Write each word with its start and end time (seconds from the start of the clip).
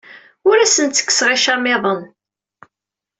Ur 0.49 0.57
asent-ttekkseɣ 0.59 1.29
icamiḍen. 1.35 2.01